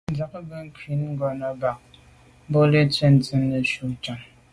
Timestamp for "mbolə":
2.49-2.79